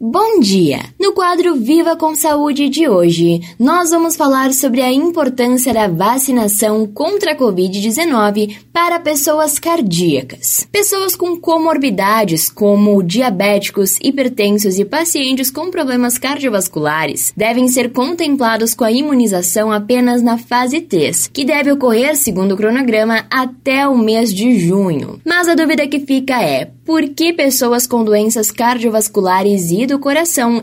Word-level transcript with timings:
Bom 0.00 0.38
dia! 0.38 0.94
No 1.08 1.14
quadro 1.14 1.54
Viva 1.54 1.96
com 1.96 2.14
Saúde 2.14 2.68
de 2.68 2.86
hoje, 2.86 3.40
nós 3.58 3.88
vamos 3.88 4.14
falar 4.14 4.52
sobre 4.52 4.82
a 4.82 4.92
importância 4.92 5.72
da 5.72 5.88
vacinação 5.88 6.86
contra 6.86 7.32
a 7.32 7.34
Covid-19 7.34 8.58
para 8.70 9.00
pessoas 9.00 9.58
cardíacas. 9.58 10.68
Pessoas 10.70 11.16
com 11.16 11.34
comorbidades, 11.40 12.50
como 12.50 13.02
diabéticos, 13.02 13.96
hipertensos 14.02 14.78
e 14.78 14.84
pacientes 14.84 15.50
com 15.50 15.70
problemas 15.70 16.18
cardiovasculares, 16.18 17.32
devem 17.34 17.68
ser 17.68 17.90
contemplados 17.90 18.74
com 18.74 18.84
a 18.84 18.92
imunização 18.92 19.72
apenas 19.72 20.22
na 20.22 20.36
fase 20.36 20.82
3, 20.82 21.30
que 21.32 21.42
deve 21.42 21.72
ocorrer, 21.72 22.16
segundo 22.16 22.52
o 22.52 22.56
cronograma, 22.56 23.24
até 23.30 23.88
o 23.88 23.96
mês 23.96 24.32
de 24.32 24.58
junho. 24.58 25.18
Mas 25.24 25.48
a 25.48 25.54
dúvida 25.54 25.88
que 25.88 26.00
fica 26.00 26.42
é: 26.42 26.70
por 26.84 27.02
que 27.08 27.32
pessoas 27.32 27.86
com 27.86 28.04
doenças 28.04 28.50
cardiovasculares 28.50 29.70
e 29.70 29.86
do 29.86 29.98
coração 29.98 30.62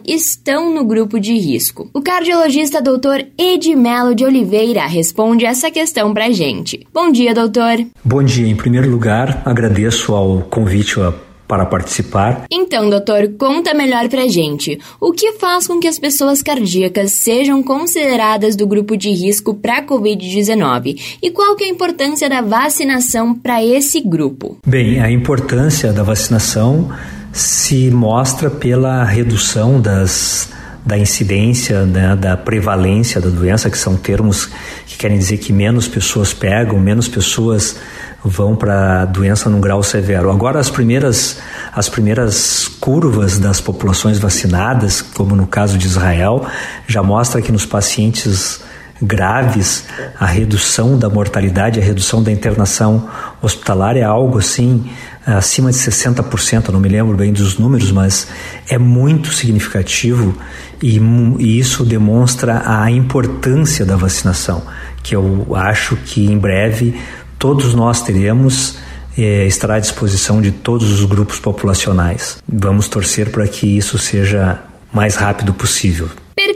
no 0.73 0.83
grupo 0.83 1.19
de 1.19 1.33
risco? 1.33 1.89
O 1.93 2.01
cardiologista 2.01 2.81
Dr. 2.81 3.25
Edmelo 3.37 4.13
de 4.13 4.23
Oliveira 4.23 4.85
responde 4.85 5.45
essa 5.45 5.71
questão 5.71 6.13
pra 6.13 6.31
gente. 6.31 6.85
Bom 6.93 7.11
dia, 7.11 7.33
doutor. 7.33 7.85
Bom 8.03 8.23
dia. 8.23 8.47
Em 8.47 8.55
primeiro 8.55 8.89
lugar, 8.89 9.41
agradeço 9.45 10.13
ao 10.13 10.41
convite 10.41 10.99
para 11.47 11.65
participar. 11.65 12.45
Então, 12.51 12.89
doutor, 12.89 13.33
conta 13.37 13.73
melhor 13.73 14.07
pra 14.09 14.27
gente. 14.27 14.79
O 14.99 15.11
que 15.11 15.33
faz 15.33 15.67
com 15.67 15.79
que 15.79 15.87
as 15.87 15.99
pessoas 15.99 16.41
cardíacas 16.41 17.11
sejam 17.11 17.61
consideradas 17.61 18.55
do 18.55 18.67
grupo 18.67 18.97
de 18.97 19.09
risco 19.11 19.53
para 19.53 19.77
a 19.77 19.85
COVID-19? 19.85 21.17
E 21.21 21.31
qual 21.31 21.55
que 21.55 21.63
é 21.63 21.67
a 21.67 21.71
importância 21.71 22.29
da 22.29 22.41
vacinação 22.41 23.33
para 23.33 23.63
esse 23.63 24.01
grupo? 24.01 24.57
Bem, 24.65 24.99
a 24.99 25.11
importância 25.11 25.93
da 25.93 26.03
vacinação 26.03 26.89
se 27.35 27.91
mostra 27.91 28.49
pela 28.49 29.03
redução 29.03 29.81
das 29.81 30.49
da 30.85 30.97
incidência, 30.97 31.83
né, 31.83 32.15
da 32.15 32.37
prevalência 32.37 33.19
da 33.19 33.27
doença, 33.29 33.71
que 33.71 33.77
são 33.77 33.97
termos 33.97 34.47
que 34.85 34.95
querem 34.95 35.17
dizer 35.17 35.39
que 35.39 35.51
menos 35.51 35.87
pessoas 35.87 36.31
pegam, 36.31 36.79
menos 36.79 37.07
pessoas 37.07 37.75
vão 38.23 38.55
para 38.55 39.01
a 39.01 39.05
doença 39.05 39.49
num 39.49 39.59
grau 39.59 39.81
severo. 39.81 40.29
Agora 40.29 40.59
as 40.59 40.69
primeiras 40.69 41.39
as 41.73 41.89
primeiras 41.89 42.67
curvas 42.79 43.39
das 43.39 43.59
populações 43.59 44.17
vacinadas, 44.17 45.01
como 45.01 45.35
no 45.35 45.47
caso 45.47 45.77
de 45.77 45.87
Israel, 45.87 46.45
já 46.87 47.03
mostra 47.03 47.41
que 47.41 47.51
nos 47.51 47.65
pacientes 47.65 48.61
graves 49.01 49.85
a 50.19 50.25
redução 50.25 50.97
da 50.97 51.09
mortalidade, 51.09 51.79
a 51.79 51.83
redução 51.83 52.23
da 52.23 52.31
internação 52.31 53.09
hospitalar 53.41 53.97
é 53.97 54.03
algo 54.03 54.37
assim 54.37 54.89
acima 55.25 55.71
de 55.71 55.77
60%, 55.77 56.69
não 56.69 56.79
me 56.79 56.87
lembro 56.87 57.17
bem 57.17 57.33
dos 57.33 57.57
números, 57.57 57.91
mas 57.91 58.27
é 58.69 58.77
muito 58.77 59.33
significativo 59.33 60.37
e, 60.81 60.99
e 61.39 61.59
isso 61.59 61.83
demonstra 61.83 62.61
a 62.65 62.91
importância 62.91 63.85
da 63.85 63.95
vacinação, 63.95 64.61
que 65.01 65.15
eu 65.15 65.47
acho 65.55 65.95
que 65.95 66.25
em 66.25 66.37
breve 66.37 66.95
todos 67.39 67.73
nós 67.73 68.03
teremos 68.03 68.77
é, 69.17 69.47
estará 69.47 69.75
à 69.75 69.79
disposição 69.79 70.41
de 70.41 70.51
todos 70.51 70.91
os 70.91 71.05
grupos 71.05 71.39
populacionais. 71.39 72.37
Vamos 72.47 72.87
torcer 72.87 73.31
para 73.31 73.47
que 73.47 73.77
isso 73.77 73.97
seja 73.97 74.59
mais 74.93 75.15
rápido 75.15 75.53
possível. 75.53 76.09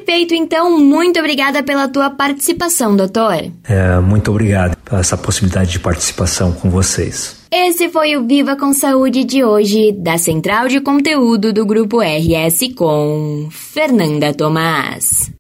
Perfeito, 0.10 0.34
então, 0.34 0.80
muito 0.80 1.20
obrigada 1.20 1.62
pela 1.62 1.88
tua 1.88 2.10
participação, 2.10 2.96
doutor. 2.96 3.52
É, 3.64 4.00
muito 4.00 4.32
obrigado 4.32 4.76
por 4.78 4.98
essa 4.98 5.16
possibilidade 5.16 5.70
de 5.70 5.80
participação 5.80 6.52
com 6.52 6.68
vocês. 6.68 7.38
Esse 7.52 7.90
foi 7.90 8.18
o 8.18 8.26
Viva 8.26 8.56
com 8.56 8.74
Saúde 8.74 9.24
de 9.24 9.44
hoje, 9.44 9.92
da 9.92 10.18
Central 10.18 10.68
de 10.68 10.82
Conteúdo 10.82 11.54
do 11.54 11.64
Grupo 11.64 12.00
RS 12.02 12.74
com 12.76 13.50
Fernanda 13.52 14.34
Tomás. 14.34 15.32